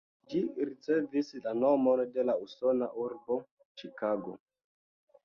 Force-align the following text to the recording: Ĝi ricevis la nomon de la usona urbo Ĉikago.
Ĝi 0.33 0.39
ricevis 0.67 1.27
la 1.43 1.53
nomon 1.63 2.01
de 2.15 2.25
la 2.31 2.35
usona 2.47 2.87
urbo 3.05 3.39
Ĉikago. 3.83 4.35